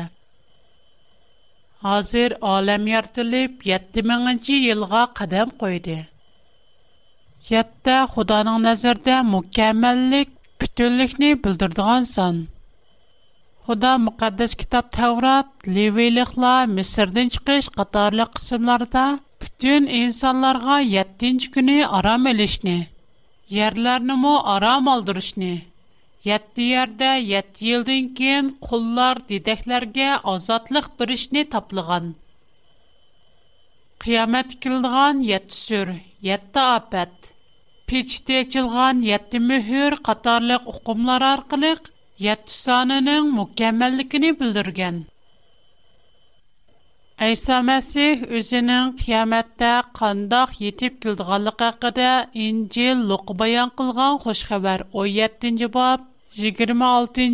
Әзер 1.97 2.37
әлем 2.53 2.87
йортылып 2.93 3.61
7000нче 3.73 4.55
елга 4.73 5.03
кадам 5.21 5.51
koyды. 5.65 5.99
Хәтта 7.51 7.99
Худаның 8.15 8.59
назарында 8.69 9.19
mükәммәллик, 9.35 10.33
бүтәнлекне 10.63 11.35
белдердиган 11.45 12.05
сан. 12.15 12.41
Худа 13.67 13.93
мөхәддәс 14.09 14.57
китап 14.65 14.89
таврат, 14.97 15.49
Левиликлар, 15.77 16.67
Мисрден 16.67 17.29
чыгыш 17.37 17.69
катарлы 17.71 18.25
Дүн 19.63 19.89
инсанларга 19.99 20.75
7-нче 20.89 21.49
көне 21.55 21.73
арам 22.01 22.27
элешне, 22.33 22.75
ярларны 23.55 24.15
мо 24.25 24.35
арам 24.53 24.91
алдырышны. 24.93 25.49
7 26.29 26.63
ярдә 26.67 27.09
7 27.31 27.59
елдан 27.71 28.07
кин 28.21 28.53
куллар 28.67 29.21
дидәкләргә 29.33 30.13
азатлык 30.35 30.87
биришне 31.01 31.43
таплыган. 31.57 32.07
Кыямат 34.05 34.55
килдиган 34.67 35.25
7 35.33 35.51
сүр, 35.59 35.93
7 36.31 36.63
апат. 36.69 37.13
Печте 37.89 38.39
чылган 38.55 39.03
7 39.11 39.43
мөһер 39.51 39.99
катарлык 40.11 40.71
укымлар 40.77 41.31
аркылы 41.35 41.75
7 42.29 42.55
санының 42.63 43.35
мөкәммәллекене 43.43 44.35
билдергән. 44.43 45.07
Әйса 47.27 47.57
Мәсих 47.69 48.21
үзенең 48.41 48.91
қияметтә 49.01 49.69
қандақ 49.99 50.53
етип 50.65 51.01
келдіғалық 51.05 51.63
әқіде 51.69 52.11
инжел 52.45 53.01
лұқы 53.13 53.35
баян 53.41 53.73
қылған 53.81 54.21
17 54.27 55.67
бап, 55.79 56.05
26-ні 56.37 57.27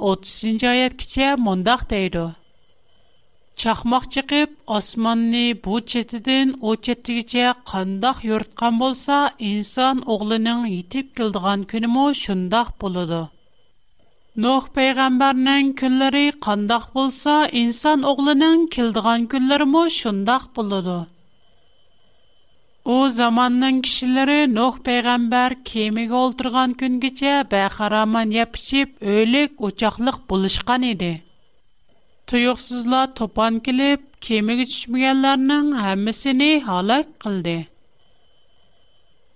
30-ні 0.00 0.64
айет 0.72 0.96
кіче 1.04 1.28
мұндақ 1.44 1.84
дейді. 1.92 2.24
Чақмақ 3.64 4.10
чықып, 4.16 4.58
османны 4.80 5.44
бұ 5.68 5.80
четіден 5.94 6.56
о 6.60 6.74
четтігіче 6.88 7.52
қандақ 7.72 8.26
юртқан 8.32 8.82
болса, 8.82 9.20
инсан 9.52 10.02
оғлының 10.16 10.66
етип 10.80 11.14
келдіған 11.22 11.68
күнімі 11.74 12.08
шындақ 12.24 12.74
болыды. 12.82 13.22
Nuh 14.44 14.66
peygamberinin 14.74 15.72
külleri 15.72 16.32
kandak 16.40 16.94
bulsa, 16.94 17.48
insan 17.48 18.02
oğlunun 18.02 18.66
kildiğen 18.66 19.26
külleri 19.26 19.64
mu 19.64 19.90
şundak 19.90 20.56
buludu. 20.56 21.06
O 22.84 23.08
zamanın 23.08 23.82
kişileri 23.82 24.54
Nuh 24.54 24.78
peygamber 24.78 25.64
kemik 25.64 26.12
oldurgan 26.12 26.72
gün 26.72 27.00
gece 27.00 27.40
bəxaraman 27.54 28.32
yapışıp, 28.34 29.02
öylük 29.02 29.52
uçaklık 29.60 30.30
buluşkan 30.30 30.82
idi. 30.82 31.22
Tuyuksuzla 32.26 33.14
topan 33.14 33.60
kilip, 33.60 34.22
kemik 34.22 34.68
içmeyenlerinin 34.68 35.78
hemisini 35.78 36.62
halak 36.66 37.20
kıldı. 37.20 37.58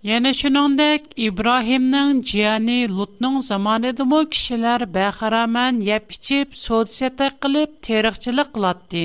Яны 0.08 0.30
шынандык, 0.36 1.08
Ибрахимның 1.24 2.20
джияни 2.28 2.76
Лутның 2.98 3.34
заманиды 3.48 4.04
му 4.12 4.20
кишилар 4.36 4.84
байхараман 4.94 5.80
япичип 5.88 6.54
Содисетта 6.60 7.26
қилип 7.42 7.74
терихчылы 7.88 8.46
қиладди 8.54 9.02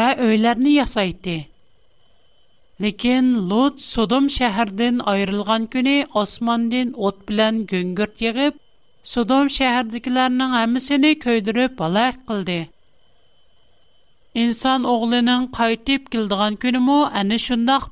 ва 0.00 0.04
өйлерни 0.26 0.76
ясайдди. 0.76 1.34
Лекин 2.86 3.32
Лут 3.52 3.82
Содом 3.86 4.28
шахардин 4.36 5.00
айрылған 5.14 5.66
күни 5.74 5.96
Османдин 6.22 6.92
отбилан 7.08 7.58
генгүрд 7.74 8.22
ягиб 8.28 8.60
Содом 9.14 9.50
шахардикіларның 9.56 10.54
амисини 10.62 11.12
көйдіріп 11.26 11.82
ала 11.88 12.04
әк 12.12 12.20
қилди. 12.30 12.60
Инсан 14.44 14.86
оғлының 14.94 15.50
қайтип 15.60 16.06
кілдіған 16.14 16.60
күни 16.66 16.78
му 16.86 17.00
ани 17.24 17.40
шындах 17.48 17.90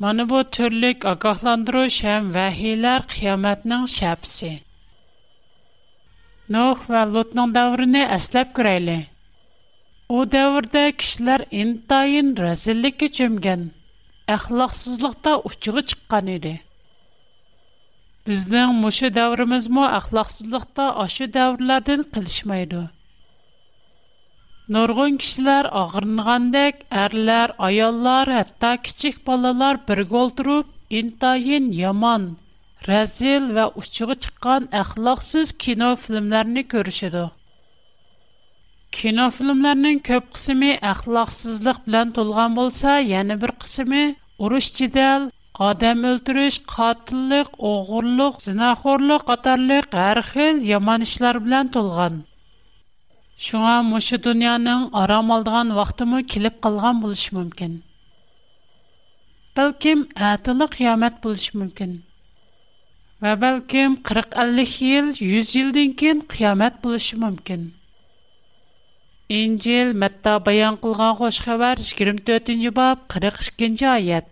Mana 0.00 0.24
bu 0.32 0.38
türlük 0.56 1.04
agahlandırış 1.08 1.96
həm 2.04 2.28
vəhiylər 2.34 3.02
qiyamətinin 3.14 3.82
şəbsi. 3.94 4.52
Nuh 6.56 6.86
və 6.94 7.02
Lutnun 7.10 7.50
dövrünü 7.56 8.00
əsləb 8.16 8.54
görəyli. 8.58 8.94
O 10.18 10.22
dövrdə 10.36 10.84
kişilər 11.02 11.44
intayın 11.60 12.30
rəzillikə 12.42 13.08
cümgən, 13.18 13.66
əxlaqsızlıqda 14.38 15.34
uçuğu 15.50 15.82
çıqqan 15.92 16.30
idi. 16.36 16.54
Bizdən 18.30 18.72
muşu 18.84 19.12
dövrümüz 19.20 19.68
mu 19.78 19.84
əxlaqsızlıqda 20.00 20.88
aşı 21.04 21.28
dövrlərdən 21.36 22.06
qilişməydi. 22.16 22.82
Nurgun 24.70 25.16
kişilər 25.20 25.66
ağırınğandək, 25.78 26.76
ərlər, 26.98 27.52
ayollar, 27.68 28.28
hətta 28.32 28.68
kiçik 28.88 29.16
balalar 29.30 29.80
birgə 29.88 30.14
oturub, 30.28 30.68
intayin 30.98 31.64
yaman, 31.78 32.28
rəzil 32.90 33.48
və 33.56 33.64
uçuğu 33.82 34.14
çıxan 34.26 34.68
əxlaqsız 34.82 35.52
kino 35.64 35.88
filmlərini 36.04 36.62
görüşüdü. 36.76 37.24
Kino 39.00 39.26
filmlərinin 39.40 39.98
köp 40.10 40.30
qismi 40.38 40.70
əxlaqsızlıq 40.92 41.82
bilan 41.90 42.14
tolğan 42.20 42.54
bolsa, 42.62 42.94
yəni 43.14 43.40
bir 43.42 43.56
qismi 43.64 44.04
uruş 44.46 44.70
cidəl, 44.80 45.26
odam 45.72 46.06
o'ldirish 46.14 46.62
qotillik 46.76 47.52
o'g'irlik 47.74 48.40
zinaxo'rlik 48.46 49.26
qatorliq 49.32 49.94
har 50.04 50.24
xil 50.32 50.62
yomon 50.74 51.10
ishlar 51.10 51.42
bilan 51.46 51.74
to'lgan 51.78 52.22
Шуңа 53.44 53.74
мошы 53.90 54.16
дөньяның 54.24 54.80
арам 55.02 55.30
алдыган 55.34 55.70
вақтымы 55.76 56.18
килеп 56.32 56.56
калган 56.64 56.98
булыш 57.04 57.20
мөмкин. 57.36 57.76
Бәлким 59.58 60.02
әтәле 60.30 60.66
қиямат 60.74 61.16
булыш 61.24 61.46
мөмкин. 61.60 61.94
Ва 63.24 63.32
бәлким 63.44 63.94
40-50 64.10 64.90
ел, 64.96 65.08
100 65.28 65.52
елдан 65.62 65.94
кин 66.02 66.20
қиямат 66.34 66.76
булыш 66.84 67.06
мөмкин. 67.22 67.64
Инҗил 69.38 69.94
Матта 70.04 70.36
баян 70.50 70.76
кылган 70.84 71.16
хош 71.22 71.40
хәбәр 71.46 71.80
24-нче 71.86 72.74
бап, 72.82 73.08
42-нче 73.16 73.88
аят. 73.94 74.28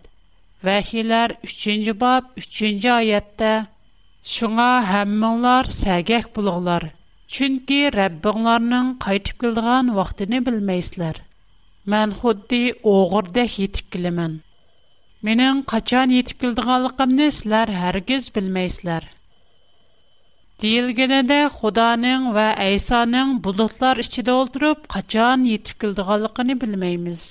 Вахиләр 0.61 1.33
3-нче 1.49 1.97
бап, 2.05 2.29
3-нче 2.37 2.93
аятта: 2.99 3.51
"Шуңа 4.37 4.69
һәммәңләр 4.91 5.73
сәгәк 5.79 6.29
булыгызлар, 6.35 6.91
Чөнки 7.37 7.75
Рәббиңларның 7.93 8.87
кайтып 9.03 9.41
килгән 9.43 9.89
вакытын 9.97 10.31
белмәйсезләр. 10.45 11.17
Мен 11.93 12.13
худди 12.21 12.61
огырдәк 12.93 13.57
йетип 13.65 13.91
киләмен. 13.95 14.31
Менің 15.29 15.59
қачан 15.73 16.13
етіп 16.19 16.39
келдіғалықымны 16.45 17.27
сілер 17.39 17.71
әргіз 17.91 18.31
білмейсілер. 18.39 19.05
Дейілгенеде 20.63 21.37
Худаның 21.59 22.25
ва 22.39 22.47
Әйсаның 22.67 23.37
булутлар 23.49 24.01
ішіде 24.05 24.33
олдырып, 24.39 24.89
қачан 24.97 25.45
етіп 25.57 25.85
келдіғалықыны 25.85 26.57
білмейміз. 26.65 27.27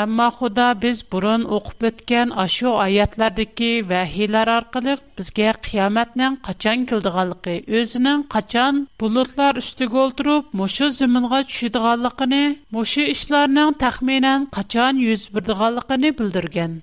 Әмма 0.00 0.26
Худа 0.34 0.66
без 0.82 1.00
бурын 1.14 1.42
оқып 1.54 1.84
өткән 1.86 2.30
ашу 2.42 2.70
аятлардагы 2.82 3.66
вәхиләр 3.90 4.48
аркылы 4.52 4.94
безгә 5.18 5.48
қияматның 5.66 6.38
качан 6.46 6.86
килдиганлыгы, 6.92 7.56
өзенең 7.80 8.22
качан 8.34 8.78
булутлар 9.02 9.60
үстигә 9.62 9.98
олтырып, 10.04 10.46
мошы 10.60 10.88
зиминга 11.00 11.42
төшидиганлыгын, 11.50 12.32
мошы 12.78 13.04
эшләрнең 13.16 13.76
тахминан 13.84 14.48
качан 14.56 14.96
йөз 15.08 15.26
бирдиганлыгын 15.36 16.08
белдергән. 16.22 16.78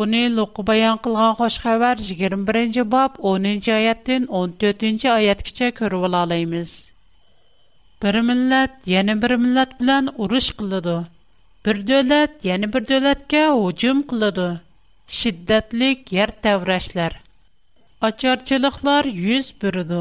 Буны 0.00 0.24
Луку 0.40 0.66
баян 0.72 0.98
кылган 1.06 1.38
хош 1.42 1.60
хәбәр 1.66 2.02
21-нче 2.08 2.82
бап 2.96 3.22
10-нче 3.22 3.76
аяттан 3.78 4.26
14-нче 4.34 5.14
аяткача 5.14 5.70
күреп 5.78 6.10
ала 6.10 6.24
алабыз. 6.26 6.74
Бер 8.02 8.20
милләт, 8.32 8.80
яны 8.98 9.14
бер 9.26 9.38
милләт 9.46 9.78
белән 9.84 10.10
урыш 10.26 10.54
кылды. 10.58 11.02
bir 11.66 11.78
dövlət 11.88 12.42
yəni 12.46 12.68
bir 12.76 12.86
dövlətə 12.88 13.40
hücum 13.48 13.98
qıldı. 14.12 14.46
Şiddətlik 15.16 16.08
yer 16.14 16.32
təvrəşlər, 16.46 17.12
açarçılıqlar 18.08 19.08
yüz 19.26 19.50
bürüdü. 19.64 20.00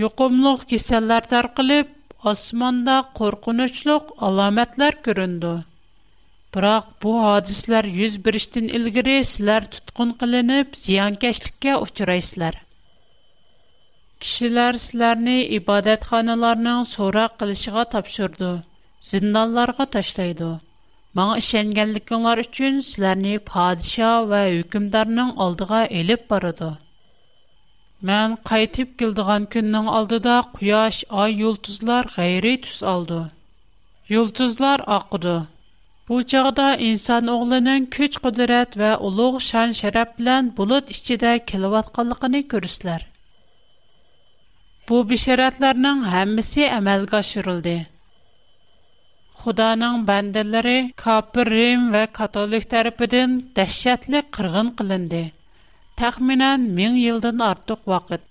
Yuqumluq 0.00 0.64
kisəllər 0.72 1.26
tarqılıb, 1.34 1.90
osmonda 2.32 2.96
qo'rqinchliq 3.20 4.08
alomatlar 4.30 4.96
ko'rindi 5.08 5.52
biroq 6.56 6.88
bu 7.04 7.12
hodislar 7.26 7.86
yuz 8.00 8.16
berishdan 8.26 8.66
ilgari 8.80 9.16
sizlar 9.30 9.70
tutqun 9.76 10.16
qilinib 10.22 10.74
ziyonkashlikka 10.82 11.76
uchraysizlar 11.86 12.58
kishilar 14.20 14.72
sizlarni 14.86 15.38
ibodatxonalarning 15.60 16.82
so'roq 16.94 17.38
qilishiga 17.44 17.84
topshirdi 17.94 18.50
zindonlarga 19.12 19.86
tashlaydi 19.94 20.50
Маңа 21.16 21.36
ишенгәнлекләр 21.40 22.40
өчен 22.42 22.76
сезләрне 22.86 23.30
падиша 23.50 24.08
ва 24.32 24.40
хөкемдарның 24.54 25.30
алдыга 25.44 25.78
элеп 26.00 26.26
барыды. 26.32 26.66
Мен 28.10 28.34
кайтып 28.50 28.90
килдегән 29.02 29.46
көннең 29.54 29.88
алдыда 29.98 30.34
куяш, 30.58 30.98
ай, 31.22 31.38
йолдызлар 31.44 32.10
гайри 32.16 32.52
түс 32.66 32.82
алды. 32.92 33.22
Йолдызлар 34.16 34.84
акыды. 34.98 35.32
Бу 36.10 36.20
чагда 36.34 36.68
инсан 36.90 37.28
оглының 37.36 37.88
күч 37.96 38.20
кудрат 38.26 38.76
ва 38.82 38.92
улуг 39.08 39.40
шан 39.48 39.74
шарап 39.80 40.12
белән 40.20 40.52
булыт 40.60 40.92
ичидә 40.96 41.32
килеп 41.52 41.76
атканлыгын 41.80 42.40
күрәсезләр. 42.54 43.04
Бу 44.90 45.02
бишаратларның 45.14 46.04
һәммәсе 46.16 46.68
әмәлгә 46.80 47.22
ашырылды. 47.24 47.78
Худаның 49.42 49.98
бәндәләре 50.06 50.72
Капыр 51.00 51.48
Рим 51.56 51.82
ва 51.96 52.00
католик 52.18 52.64
тарафыдан 52.72 53.34
дәһшәтле 53.58 54.22
кыргын 54.36 54.70
кылынды. 54.80 55.20
Тәхминән 56.02 56.64
1000 56.78 56.96
елдан 57.02 57.44
артык 57.50 57.86
вакыт. 57.92 58.24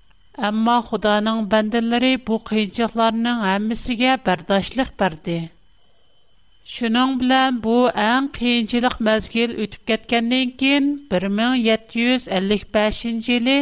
Әмма 0.49 0.75
Худаның 0.89 1.39
бәндәләре 1.53 2.11
бу 2.31 2.41
кыйынчылыкларның 2.49 3.39
һәммәсенә 3.45 4.17
бердәшлек 4.27 4.91
берде. 5.03 5.37
Шуның 6.75 7.15
белән 7.23 7.61
бу 7.67 7.77
әм 8.09 8.27
кыйынчылык 8.39 8.99
мәзгил 9.09 9.55
үтеп 9.67 9.87
кеткәннән 9.93 10.53
кин 10.63 10.91
1755 11.21 13.03
елы 13.37 13.57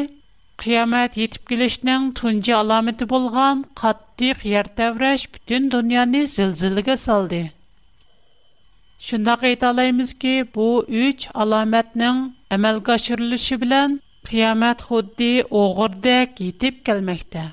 Qiyamet 0.62 1.18
yetip 1.18 1.50
gelişinin 1.50 2.12
tuncu 2.12 2.58
alameti 2.58 3.10
bulgan 3.10 3.66
kattik 3.76 4.46
yer 4.46 4.64
tevreş 4.76 5.34
bütün 5.34 5.72
dünyanı 5.72 6.28
zilzilige 6.36 6.96
saldı. 6.96 7.42
Şundaq 9.06 9.40
aytalaymiz 9.50 10.12
ki, 10.22 10.34
bu 10.56 10.68
üç 11.08 11.28
alametnin 11.44 12.22
əməlgə 12.58 12.94
aşırılışı 12.98 13.56
bilən 13.64 13.98
qiyamət 14.30 14.86
xuddi 14.92 15.32
oğurdək 15.62 16.40
yetib 16.46 16.80
gəlməkdə. 16.92 17.44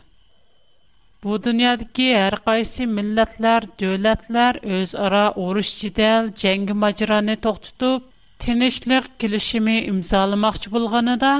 Bu 1.23 1.41
dünyadakı 1.49 2.07
hər 2.21 2.37
qaysi 2.47 2.87
millətlər, 2.99 3.67
dövlətlər 3.83 4.63
öz 4.79 4.95
ara 5.09 5.25
oruş 5.49 5.75
cidəl, 5.83 6.31
cəngi 6.45 6.79
macranı 6.87 7.37
toxtutub, 7.49 8.07
tinişlik 8.47 9.09
kilişimi 9.25 9.77
imzalamaqçı 9.91 10.73
bulğanıda, 10.79 11.33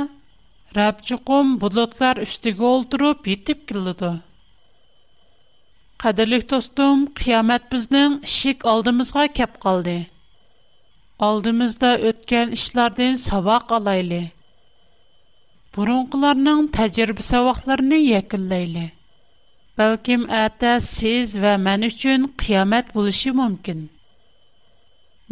Рабчуқом 0.73 1.49
бұлытлар 1.63 2.21
үштігі 2.25 2.63
олдырып, 2.67 3.27
етіп 3.29 3.65
келіді. 3.71 4.11
Қадырлық 6.05 6.47
достым, 6.53 7.03
қиямет 7.19 7.67
біздің 7.73 8.15
шик 8.37 8.65
алдымызға 8.73 9.27
кеп 9.39 9.59
қалды. 9.67 9.99
Алдымызда 11.29 11.91
өткен 12.13 12.57
ішлерден 12.57 13.21
сабақ 13.27 13.77
алайлы. 13.83 14.23
Бұрынғыларының 15.77 16.71
тәжірбі 16.79 17.21
сабақларыны 17.29 18.01
екілдейлі. 18.23 18.87
Бәлкім 19.79 20.27
әтә 20.41 20.79
сіз 20.89 21.37
вә 21.45 21.59
мән 21.69 21.89
үшін 21.91 22.31
қиямет 22.45 22.97
бұлышы 22.97 23.33
мүмкін. 23.37 23.91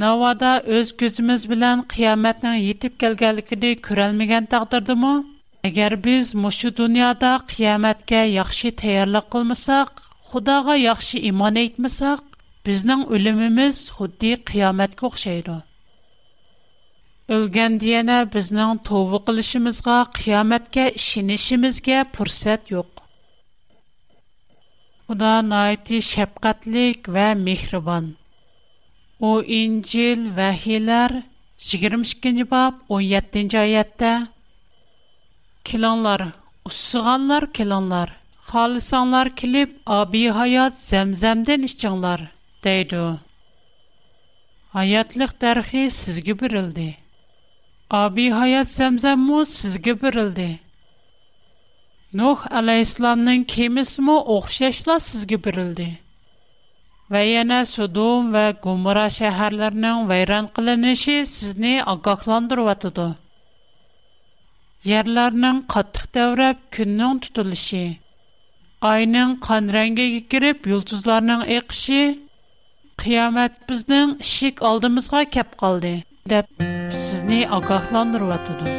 Навада 0.01 0.53
өз 0.79 0.95
көзіміз 0.97 1.43
білән 1.51 1.83
қияметнің 1.91 2.63
етіп 2.71 2.95
келгәлікіні 3.03 3.75
көрәлмеген 3.85 4.47
тақтырды 4.49 4.95
мұ? 4.97 5.11
agar 5.69 5.93
biz 6.05 6.31
мошы 6.43 6.71
dunyoda 6.77 7.31
qiyomatga 7.51 8.21
yaxshi 8.39 8.69
tayyorlik 8.83 9.27
qilmasak 9.33 9.99
xudoga 10.31 10.77
yaxshi 10.89 11.21
iymon 11.31 11.59
әйтмәсәк, 11.63 12.23
bizning 12.69 13.03
o'limimiz 13.17 13.81
xuddi 13.97 14.31
qiyomatga 14.51 15.09
o'xshaydi 15.11 15.57
Өлгәндә 17.37 17.91
яна 18.01 18.17
безнең 18.37 18.81
тәвбе 18.89 19.21
кылышыбызга, 19.27 19.99
қиямәткә 20.17 20.87
ишенишебезгә 20.99 21.99
фурсат 22.17 22.73
юк. 22.75 23.05
Худа 25.07 25.35
найти 25.43 26.01
шәфкатьлек 26.01 27.07
ва 27.17 27.29
мехрибан. 27.39 28.09
У 29.21 29.37
Инҗил 29.61 30.27
вәһиләр 30.41 31.21
22-нче 31.63 32.49
баб 32.57 32.83
17-нче 32.91 33.63
аятта 33.63 34.11
kelanlar, 35.71 36.23
sığanlar, 36.71 37.53
kelanlar, 37.53 38.09
xalisanlar 38.51 39.37
kilip 39.41 39.73
abi 39.87 40.29
hayat 40.39 40.75
Zemzemden 40.91 41.63
iççanlar 41.69 42.21
deydi. 42.67 43.03
Hayatlıq 44.77 45.33
tərxi 45.43 45.85
sizgə 46.01 46.35
bürildi. 46.43 46.87
Abi 48.03 48.25
hayat 48.41 48.69
Zemzem 48.79 49.23
mo 49.31 49.45
sizgə 49.53 49.95
bürildi. 50.03 50.49
Nog 52.21 52.45
Aleislanndan 52.61 53.45
kimis 53.55 53.95
mo 54.07 54.19
oqşeşlə 54.39 54.99
sizgə 55.09 55.39
bürildi. 55.47 55.89
Və 57.15 57.23
yana 57.31 57.63
Sodom 57.77 58.35
və 58.37 58.45
Gomra 58.67 59.07
şəhərlərinin 59.21 60.07
vərən 60.15 60.51
qılınışı 60.59 61.19
sizni 61.39 61.75
ağaqlandırırdı. 61.97 63.11
Ярларның 64.89 65.59
каттык 65.73 66.07
дәврап, 66.17 66.61
көннән 66.73 67.19
түтүлеше, 67.27 67.81
айның 68.91 69.35
قан 69.47 69.67
рәнгәге 69.75 70.21
кирип, 70.35 70.65
ялтызларның 70.73 71.43
эқише, 71.59 71.99
қиямат 73.03 73.59
безнең 73.69 74.15
ишек 74.25 74.63
алдымызга 74.65 75.21
кап 75.37 75.53
алды, 75.69 75.91
дип 76.33 76.49
сезне 76.97 77.43
агахландырып 77.59 78.33
ятыды. 78.33 78.79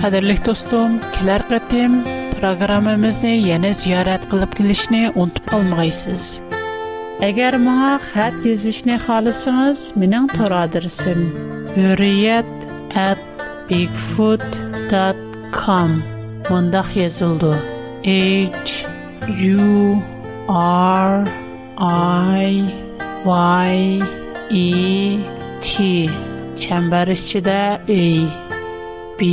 Гадерлек 0.00 0.40
тостым, 0.48 0.96
килергә 1.12 1.60
тәм 1.68 2.00
программамезне 2.40 3.36
яңас 3.36 3.84
ярат 3.86 4.24
кылып 4.32 4.56
килишне 4.62 5.10
үтүп 5.12 5.52
калмыйгыз. 5.52 6.30
Әгәр 7.22 7.54
моңа 7.62 7.98
хәтбезне 8.14 8.96
халысыгыз, 9.04 9.90
at 12.94 13.18
bigfoot.com 13.68 16.02
mundaq 16.50 16.96
yazıldı. 16.96 17.58
H 18.04 18.86
U 19.58 20.00
R 20.68 21.26
I 22.36 22.64
Y 23.70 24.02
E 24.50 25.16
T 25.60 25.74
çember 26.58 27.06
içinde 27.08 27.78
A 27.82 27.86
B 29.20 29.24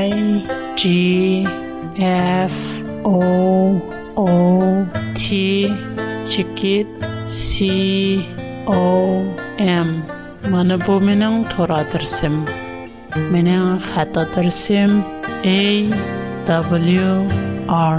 I 0.00 0.12
G 0.76 1.46
F 2.48 2.56
O 3.04 3.16
O 4.16 4.60
T 5.14 5.28
çikit 6.28 6.86
C 7.26 8.20
O 8.66 9.22
M 9.58 10.13
من 10.50 10.76
بو 10.76 10.98
منن 10.98 11.44
تورا 11.44 11.82
درسم 11.82 12.44
منن 13.32 13.78
خطا 13.78 14.24
درسم 14.24 15.02
A 15.44 15.90
W 16.46 17.10
R 17.68 17.98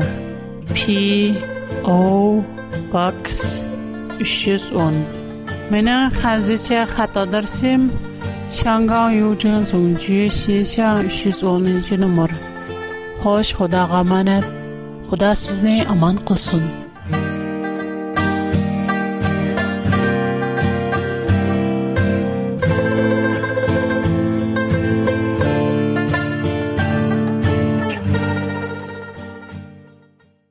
P 0.73 1.37
O 1.83 2.43
Box 2.93 3.31
310 4.23 5.05
منن 5.71 6.09
خانزیش 6.09 6.71
خطا 6.71 7.25
درسم 7.25 7.89
شانگان 8.49 9.11
یو 9.13 9.35
جن 9.35 9.63
زونجی 9.63 10.29
شیشا 10.29 11.09
310 11.09 11.97
نمبر 11.97 12.29
خوش 13.23 13.55
خدا 13.55 13.85
غمانت 13.85 14.43
خدا 15.11 15.33
سزنی 15.33 15.81
امان 15.81 16.15
قسون 16.15 16.84